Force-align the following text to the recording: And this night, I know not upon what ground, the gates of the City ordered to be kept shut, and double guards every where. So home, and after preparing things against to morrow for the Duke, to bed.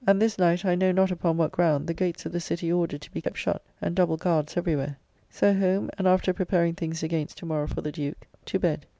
And 0.07 0.19
this 0.19 0.39
night, 0.39 0.65
I 0.65 0.73
know 0.73 0.91
not 0.91 1.11
upon 1.11 1.37
what 1.37 1.51
ground, 1.51 1.85
the 1.85 1.93
gates 1.93 2.25
of 2.25 2.31
the 2.31 2.39
City 2.39 2.71
ordered 2.71 3.01
to 3.01 3.11
be 3.11 3.21
kept 3.21 3.37
shut, 3.37 3.61
and 3.79 3.95
double 3.95 4.17
guards 4.17 4.57
every 4.57 4.75
where. 4.75 4.97
So 5.29 5.53
home, 5.53 5.91
and 5.95 6.07
after 6.07 6.33
preparing 6.33 6.73
things 6.73 7.03
against 7.03 7.37
to 7.37 7.45
morrow 7.45 7.67
for 7.67 7.81
the 7.81 7.91
Duke, 7.91 8.25
to 8.45 8.57
bed. 8.57 8.87